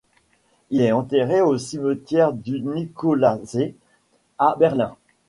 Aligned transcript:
Il 0.71 0.81
est 0.81 0.91
enterré 0.93 1.41
au 1.41 1.59
cimetière 1.59 2.33
du 2.33 2.59
Nikolassee 2.61 3.75
à 4.39 4.55
Berlin. 4.57 4.97